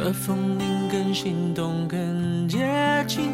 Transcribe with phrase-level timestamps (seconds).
[0.00, 3.32] 这风铃更心动，更接近。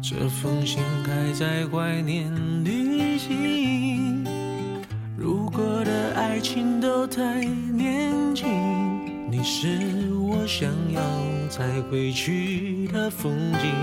[0.00, 2.32] 这封信还在怀念
[2.64, 4.24] 旅行。
[5.18, 8.48] 如果的爱情都太年轻，
[9.28, 9.76] 你是
[10.14, 11.02] 我想要
[11.48, 13.74] 再回去的风景。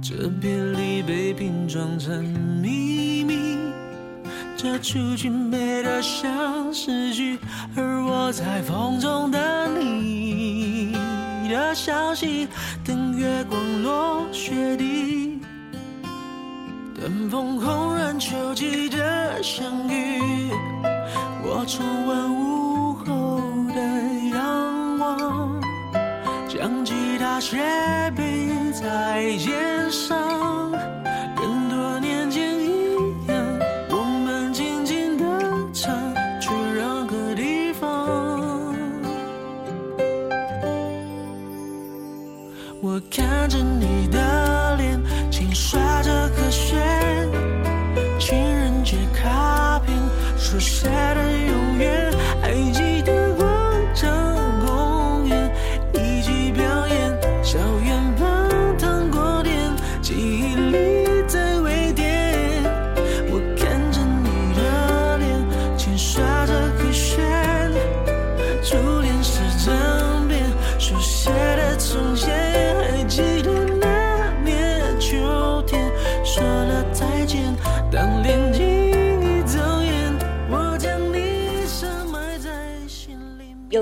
[0.00, 2.24] 这别离被拼装成
[2.62, 3.47] 秘密。
[4.60, 7.38] 这出去美得像诗句，
[7.76, 10.92] 而我在风中等你
[11.48, 12.48] 的消息，
[12.84, 15.40] 等月光落雪地，
[17.00, 20.50] 等枫红染秋季的相遇。
[21.44, 23.40] 我重温午后
[23.72, 23.80] 的
[24.36, 25.60] 阳光，
[26.48, 30.67] 将吉他斜背在肩上。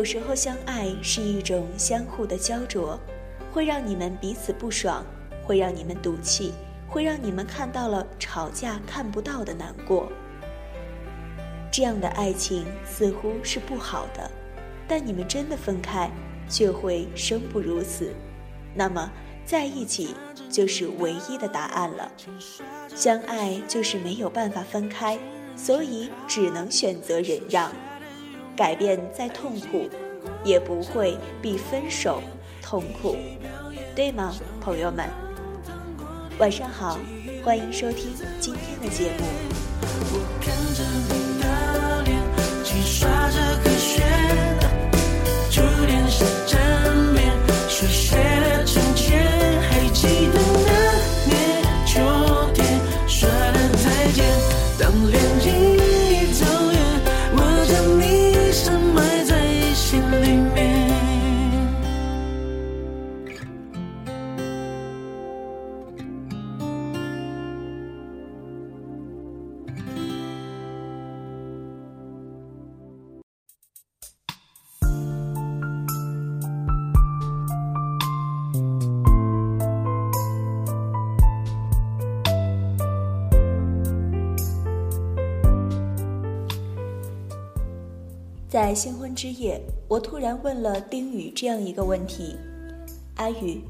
[0.07, 2.97] 有时候相爱是一种相互的焦灼，
[3.53, 5.05] 会让你们彼此不爽，
[5.43, 6.53] 会让你们赌气，
[6.87, 10.09] 会让你们看到了吵架看不到的难过。
[11.73, 14.31] 这样的爱情似乎是不好的，
[14.87, 16.09] 但你们真的分开，
[16.49, 18.13] 却会生不如死。
[18.77, 19.11] 那么
[19.45, 20.15] 在一起
[20.49, 22.13] 就是唯一的答案了。
[22.95, 25.19] 相爱就是没有办法分开，
[25.57, 27.73] 所以只能选择忍让。
[28.57, 29.91] 改变再痛苦，
[30.43, 32.23] 也不会比分手
[32.63, 33.17] 痛苦，
[33.95, 35.07] 对吗，朋友们？
[36.39, 36.99] 晚上好，
[37.45, 39.27] 欢迎收听今天的节目。
[88.57, 92.37] 在新婚之夜，我突然问了丁宇这样一个问题
[93.17, 93.61] ：“阿宇，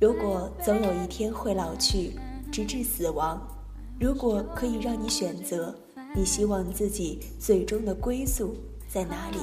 [0.00, 2.18] 如果总有一天会老去，
[2.50, 3.38] 直至死亡，
[4.00, 5.74] 如果可以让你选择，
[6.16, 8.56] 你希望自己最终的归宿
[8.88, 9.36] 在哪里？”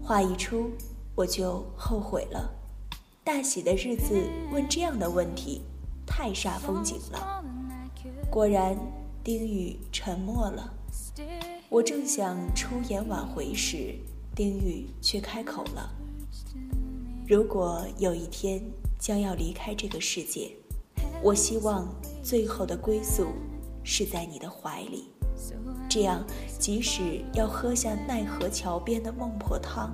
[0.00, 0.70] 话一出，
[1.16, 2.48] 我就后悔了。
[3.24, 4.14] 大喜的日子
[4.52, 5.62] 问这样的问题，
[6.06, 7.42] 太煞风景了。
[8.30, 8.78] 果然，
[9.24, 10.72] 丁宇沉默了。
[11.74, 13.96] 我正想出言挽回时，
[14.32, 15.90] 丁玉却开口了
[17.26, 18.62] ：“如果有一天
[18.96, 20.52] 将要离开这个世界，
[21.20, 21.92] 我希望
[22.22, 23.26] 最后的归宿
[23.82, 25.08] 是在你的怀里。
[25.88, 26.24] 这样，
[26.60, 29.92] 即使要喝下奈何桥边的孟婆汤，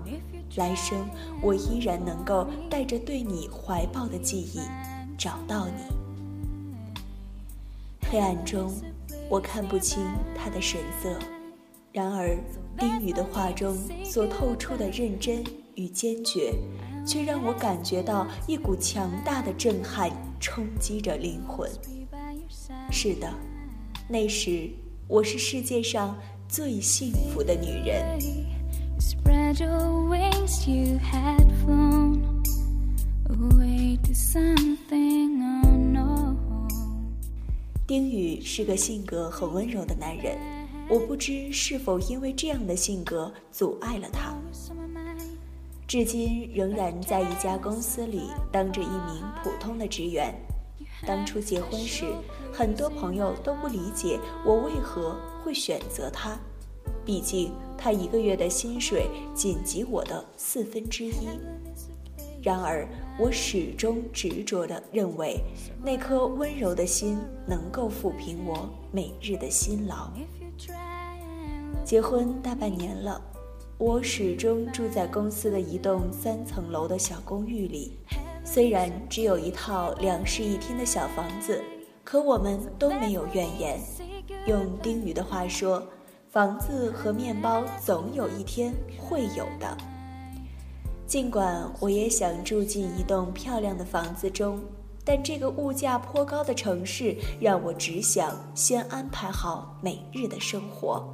[0.57, 1.09] 来生
[1.43, 4.61] 我依然能够带着对你怀抱的记忆
[5.17, 6.93] 找到你。”
[8.13, 8.71] 黑暗中，
[9.31, 10.05] 我看不清
[10.37, 11.19] 他的神色。
[11.93, 12.39] 然而，
[12.79, 15.43] 丁宇的话中所透出的认真
[15.75, 16.55] 与坚决，
[17.05, 20.09] 却让我感觉到一股强大的震撼
[20.39, 21.69] 冲击着灵魂。
[22.93, 23.29] 是的，
[24.09, 24.71] 那时
[25.09, 26.17] 我是世界上
[26.49, 28.17] 最幸福的女人。
[37.85, 40.39] 丁宇是个性格很温柔的男人。
[40.91, 44.35] 我不知是否因为这样的性格阻碍了他，
[45.87, 50.35] 至今仍然在一家公司里当着一名普通的职员。
[51.07, 52.07] 当初结婚时，
[52.53, 56.37] 很多朋友都不理解我为何会选择他，
[57.05, 61.29] 毕竟他一个月的薪水仅及我的四分之一。
[62.43, 62.85] 然而，
[63.21, 65.39] 我始终执着地认为，
[65.85, 70.11] 那颗温柔的心能够抚平我每日的辛劳。
[71.85, 73.21] 结婚大半年了，
[73.77, 77.99] 我始终住在公司的一栋三层楼的小公寓里。
[78.43, 81.63] 虽然只有一套两室一厅的小房子，
[82.03, 83.79] 可我们都没有怨言。
[84.47, 85.83] 用丁宇的话说，
[86.31, 89.77] 房子和面包总有一天会有的。
[91.11, 94.61] 尽管我也想住进一栋漂亮的房子中，
[95.05, 101.05] 但这个物价颇高的城市让我只想先安排好每日的生活。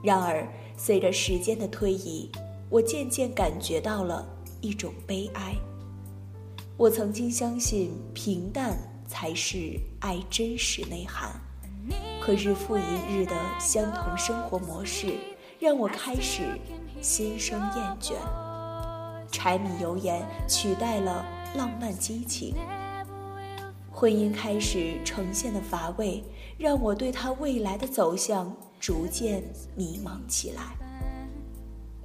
[0.00, 0.46] 然而，
[0.76, 2.30] 随着时间的推移，
[2.70, 4.24] 我渐渐感觉到了
[4.60, 5.56] 一种悲哀。
[6.76, 8.78] 我曾经相信平淡
[9.08, 11.32] 才是爱真实内涵，
[12.20, 15.14] 可日复一日的相同生活模式
[15.58, 16.42] 让我开始
[17.00, 18.14] 心生厌倦。
[19.30, 22.54] 柴米油盐取代了浪漫激情，
[23.90, 26.24] 婚姻开始呈现的乏味，
[26.56, 29.42] 让我对他未来的走向逐渐
[29.74, 30.62] 迷茫起来。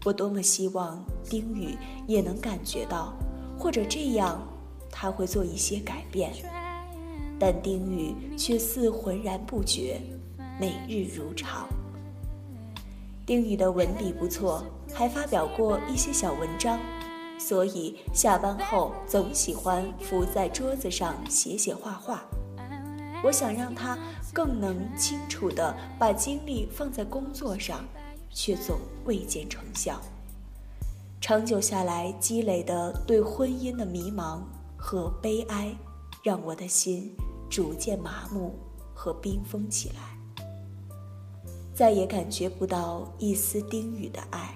[0.06, 1.78] 我多么希望丁宇
[2.08, 3.14] 也能感觉到，
[3.58, 4.42] 或者这样，
[4.92, 6.34] 他会做一些改变，
[7.40, 10.02] 但丁宇却似浑然不觉，
[10.60, 11.68] 每日如常。
[13.26, 16.78] 丁宇的文笔不错，还发表过一些小文章。
[17.46, 22.24] 所以下班后总喜欢伏在桌子上写写画画。
[23.22, 23.98] 我想让他
[24.34, 27.84] 更能清楚地把精力放在工作上，
[28.30, 30.00] 却总未见成效。
[31.20, 34.42] 长久下来积累的对婚姻的迷茫
[34.78, 35.76] 和悲哀，
[36.24, 37.14] 让我的心
[37.50, 38.58] 逐渐麻木
[38.94, 40.46] 和冰封起来，
[41.76, 44.56] 再也感觉不到一丝丁雨的爱。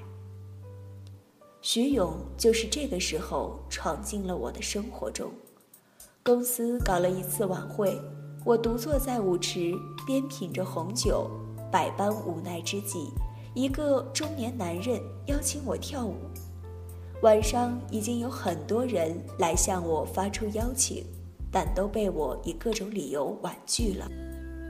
[1.70, 5.30] 徐勇就是这个时候闯进了我的生活中。
[6.24, 8.00] 公司搞了一次晚会，
[8.46, 9.74] 我独坐在舞池
[10.06, 11.30] 边品着红酒，
[11.70, 13.10] 百般无奈之际，
[13.54, 16.16] 一个中年男人邀请我跳舞。
[17.22, 21.04] 晚上已经有很多人来向我发出邀请，
[21.52, 24.10] 但都被我以各种理由婉拒了。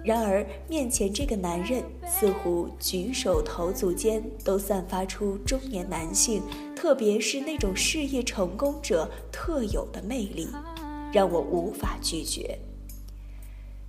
[0.03, 6.41] 然而，面前这个男人似乎举手投足间都散发出中年男性，
[6.77, 10.47] 特别是那种事业成功者特有的魅力，
[11.11, 12.55] 让我无法拒绝。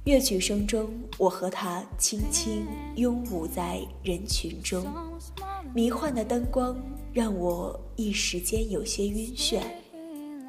[0.05, 0.89] 乐曲声中，
[1.19, 4.87] 我和他轻轻拥舞在人群中，
[5.75, 6.81] 迷幻的灯光
[7.13, 9.61] 让我一时间有些晕眩。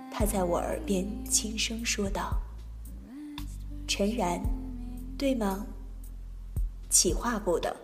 [0.10, 2.40] 他在我耳边轻声说道
[3.86, 4.42] ：“陈然。”
[5.20, 5.68] 对吗？
[6.90, 7.76] 企划部的，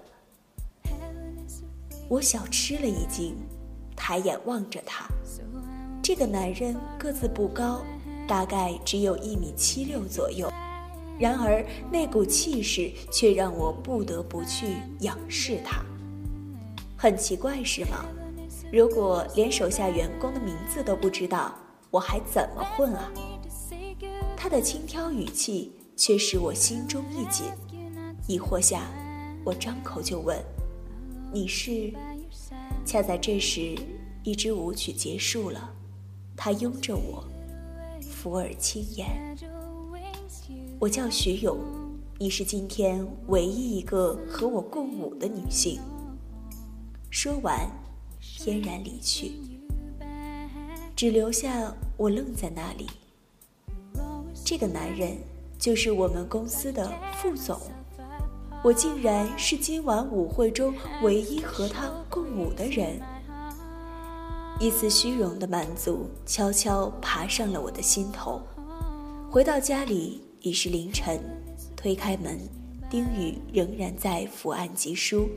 [2.08, 3.36] 我小吃了一惊，
[3.96, 5.08] 抬眼望着他。
[6.02, 7.82] 这个男人个子不高，
[8.28, 10.52] 大概只有一米七六左右，
[11.20, 15.84] 然而那股气势却让我不得不去仰视他。
[16.98, 18.06] 很奇怪是吗？
[18.72, 21.54] 如果连手下员工的名字都不知道，
[21.90, 23.12] 我还怎么混啊？
[24.36, 25.72] 他的轻佻语气。
[25.98, 27.46] 却使我心中一紧，
[28.28, 28.82] 疑惑下，
[29.46, 30.38] 我张口就问
[31.32, 31.94] ：“你是？”
[32.86, 33.78] 恰在这时，
[34.26, 35.72] 一支舞曲结束了，
[36.36, 37.24] 他拥着我，
[38.02, 39.38] 抚耳轻言
[40.82, 41.60] ：“我叫徐勇，
[42.18, 45.80] 你是今天唯一一个和我共舞的女性。”
[47.12, 47.70] 说完，
[48.20, 49.34] 翩然离去，
[50.96, 52.88] 只留下我愣在那里。
[54.44, 55.16] 这个男人。
[55.58, 57.58] 就是我们公司的副总，
[58.62, 63.02] 我竟然是今晚舞会中唯一和他共舞的人。
[64.58, 68.42] 一丝虚荣的满足悄悄爬上了我的心头。
[69.30, 71.20] 回到家里已是凌晨，
[71.76, 72.40] 推开门，
[72.90, 75.28] 丁宇仍然在伏案疾书。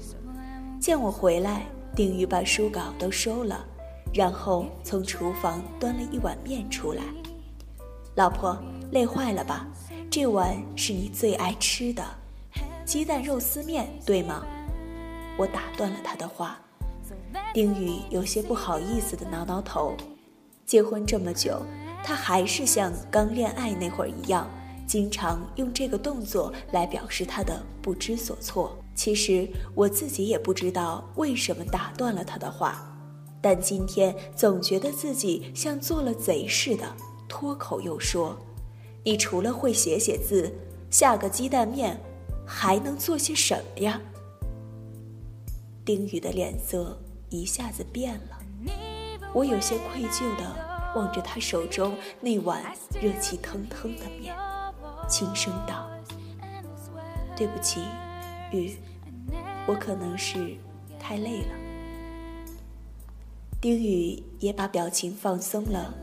[0.80, 3.66] 见我回来，丁宇把书稿都收了，
[4.14, 7.02] 然后从厨房端了一碗面出来。
[8.14, 8.56] 老婆，
[8.92, 9.66] 累坏了吧？
[10.08, 12.04] 这碗是你最爱吃的
[12.84, 14.46] 鸡蛋肉丝面，对吗？
[15.37, 16.56] 我打断了他的话。
[17.54, 19.96] 丁宇有些不好意思的挠挠头。
[20.64, 21.62] 结婚这么久，
[22.04, 24.48] 他还是像刚恋爱那会儿一样，
[24.86, 28.78] 经常用这个动作来表示他的不知所措。
[28.94, 32.94] 其实我自己也不知道为什么打断了他的话，
[33.40, 36.84] 但今天总觉得自己像做了贼似的，
[37.28, 38.36] 脱口又说。
[39.04, 40.52] 你除了会写写字，
[40.90, 41.98] 下个鸡蛋面，
[42.44, 44.00] 还能做些什么呀？
[45.88, 48.38] 丁宇的脸色一下子变了，
[49.33, 52.62] 我有些愧疚地望着他手中那碗
[53.00, 54.37] 热气腾腾的面，
[55.09, 55.88] 轻声道
[57.35, 57.80] ：“对不起，
[58.52, 58.76] 雨，
[59.66, 60.59] 我可能是
[61.00, 61.54] 太累了。”
[63.59, 65.95] 丁宇也把表情放松了，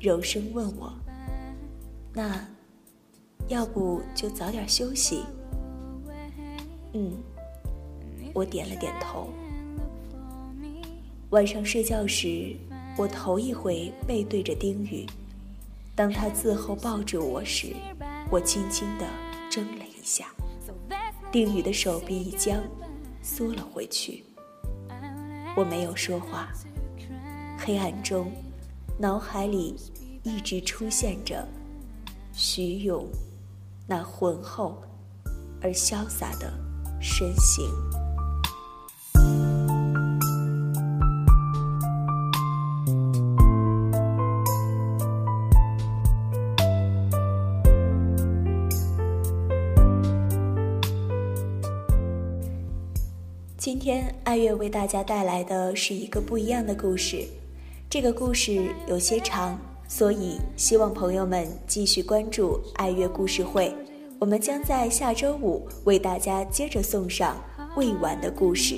[0.00, 0.92] 柔声问我
[2.12, 2.44] ：“那，
[3.46, 5.22] 要不就早点休息？”
[6.92, 7.12] 嗯，
[8.38, 9.28] 我点了点头。
[11.30, 12.54] 晚上睡觉时，
[12.96, 15.04] 我头一回背对着丁宇。
[15.96, 17.74] 当他自后抱住我时，
[18.30, 19.04] 我轻轻地
[19.50, 20.26] 怔了一下。
[21.32, 22.62] 丁宇的手臂一僵，
[23.22, 24.24] 缩了回去。
[25.56, 26.48] 我没有说话。
[27.58, 28.30] 黑暗中，
[29.00, 29.74] 脑海里
[30.22, 31.44] 一直出现着
[32.32, 33.04] 徐勇
[33.84, 34.80] 那浑厚
[35.60, 36.52] 而潇洒的
[37.00, 37.68] 身形。
[53.58, 57.26] 今天爱乐为大家带来的是一个不一样的故事，
[57.90, 63.74] 这个故事有些长，所以希望朋友们继续关注爱乐故事会。
[64.20, 67.36] 我们将在下周五为大家接着送上
[67.76, 68.76] 未完的故事。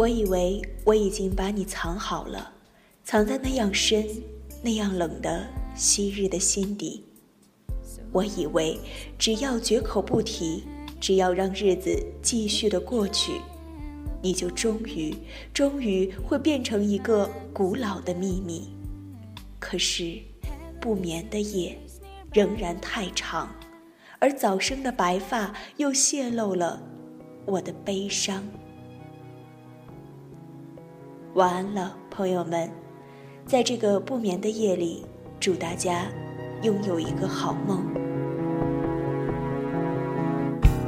[0.00, 2.50] 我以为我已经把你藏好了，
[3.04, 4.02] 藏在那样深、
[4.62, 7.04] 那样冷的昔日的心底。
[8.10, 8.78] 我以为
[9.18, 10.64] 只要绝口不提，
[10.98, 13.42] 只要让日子继续的过去，
[14.22, 15.14] 你就终于、
[15.52, 18.70] 终于会变成一个古老的秘密。
[19.58, 20.18] 可是，
[20.80, 21.78] 不眠的夜
[22.32, 23.54] 仍然太长，
[24.18, 26.82] 而早生的白发又泄露了
[27.44, 28.42] 我的悲伤。
[31.34, 32.68] 晚安了，朋友们，
[33.46, 35.06] 在这个不眠的夜里，
[35.38, 36.06] 祝大家
[36.62, 37.84] 拥有一个好梦。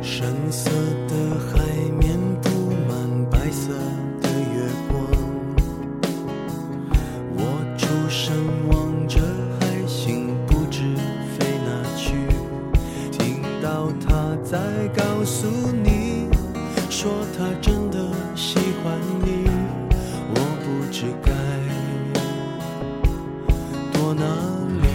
[0.03, 0.69] 深色
[1.07, 1.63] 的海
[1.97, 2.51] 面布
[2.89, 3.73] 满白色
[4.21, 5.07] 的月光，
[7.37, 8.35] 我出神
[8.69, 9.21] 望着
[9.61, 10.97] 海星不知
[11.39, 12.17] 飞哪去，
[13.13, 14.59] 听到他在
[14.89, 15.47] 告诉
[15.85, 16.27] 你，
[16.91, 19.52] 说他真的喜欢你。
[21.03, 21.33] 是该
[23.93, 24.25] 躲哪
[24.83, 24.87] 里？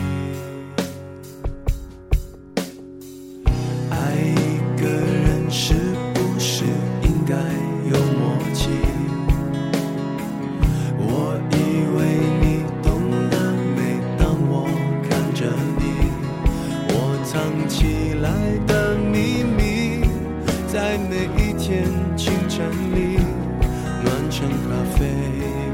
[3.92, 5.74] 爱一个人是
[6.14, 6.64] 不是
[7.04, 7.36] 应该
[7.92, 8.70] 有默契？
[10.98, 11.56] 我以
[11.98, 12.00] 为
[12.40, 12.88] 你懂
[13.30, 13.36] 得，
[13.76, 14.64] 每当我
[15.10, 15.44] 看着
[15.78, 15.84] 你，
[16.88, 16.96] 我
[17.26, 17.36] 藏
[17.68, 18.26] 起来
[18.66, 20.08] 的秘密，
[20.70, 21.84] 在每一天
[22.16, 23.20] 清晨里
[24.02, 25.67] 暖成咖啡。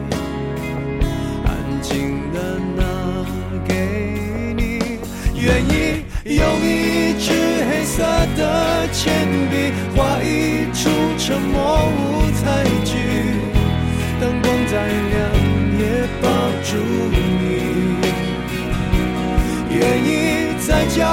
[5.43, 7.33] 愿意用一支
[7.69, 8.01] 黑色
[8.37, 12.95] 的铅笔画一出沉默舞台剧，
[14.21, 15.13] 灯光再亮
[15.77, 15.83] 也
[16.21, 16.25] 抱
[16.63, 16.77] 住
[17.11, 17.13] 你。
[19.69, 21.03] 愿意在角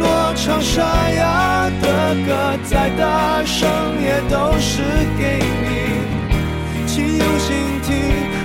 [0.00, 1.86] 落唱沙哑的
[2.26, 3.68] 歌，再大声
[4.02, 4.82] 也都是
[5.16, 5.70] 给你。
[6.88, 7.94] 请用心听，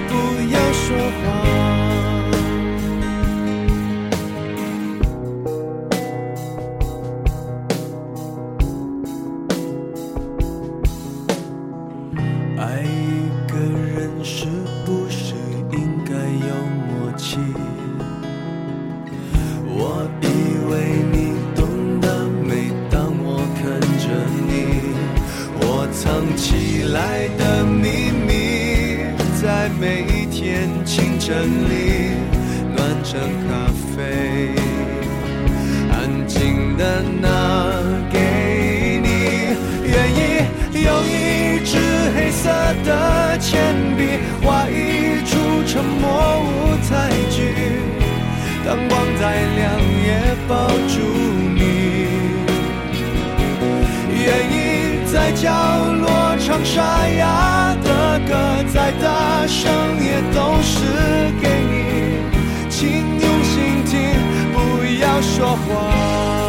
[0.08, 0.12] 不
[0.54, 0.86] 要说
[1.26, 1.41] 话。
[29.62, 31.38] 在每一天清晨
[31.70, 32.16] 里
[32.76, 34.56] 暖成咖啡，
[35.92, 37.30] 安静的拿
[38.12, 39.08] 给你。
[39.86, 40.20] 愿意
[40.84, 41.78] 用一支
[42.16, 42.50] 黑色
[42.84, 45.38] 的铅笔画一出
[45.68, 46.10] 沉默
[46.42, 46.50] 舞
[46.90, 47.54] 台剧，
[48.66, 49.22] 当光再
[49.58, 49.62] 亮
[50.08, 50.10] 也
[50.48, 50.96] 抱住
[51.54, 51.62] 你。
[54.26, 54.56] 愿意
[55.14, 55.54] 在角
[56.02, 58.32] 落唱沙哑的歌，
[58.74, 59.06] 再大
[59.48, 59.72] 伤
[60.04, 60.86] 也都是
[61.42, 61.76] 给你，
[62.70, 62.80] 请
[63.20, 64.00] 用心听，
[64.54, 64.58] 不
[65.02, 66.41] 要说谎。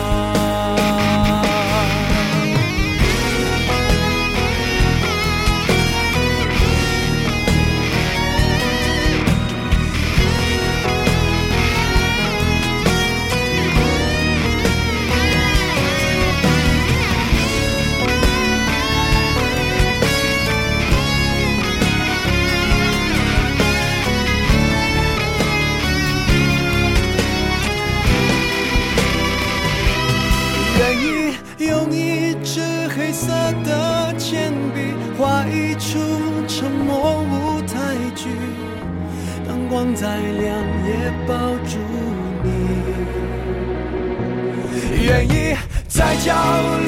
[40.02, 40.42] 再亮
[40.84, 40.90] 也
[41.28, 41.32] 抱
[41.64, 41.78] 住
[42.42, 42.48] 你。
[45.04, 45.54] 愿意
[45.86, 46.34] 在角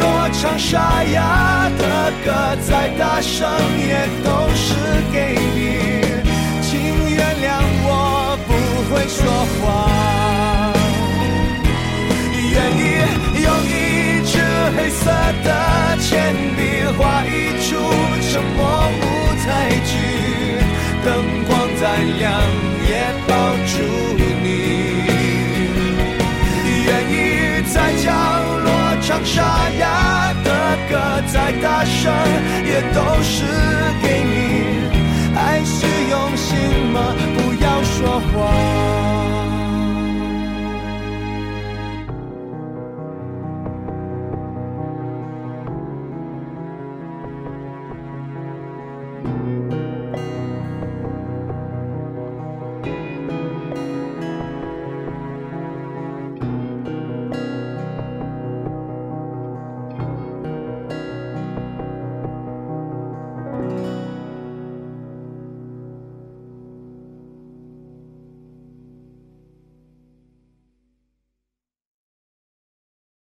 [0.01, 2.29] 落唱沙哑的歌，
[2.69, 4.75] 再大声也都是
[5.13, 5.57] 给你。
[6.61, 6.73] 请
[7.15, 7.47] 原谅
[7.87, 8.51] 我不
[8.91, 9.23] 会说
[9.61, 9.63] 谎，
[31.65, 32.13] 大声
[32.63, 33.43] 也都是
[34.03, 34.35] 给你。
[35.35, 36.59] 爱是用心
[36.93, 37.17] 吗？
[37.39, 39.14] 不要说谎。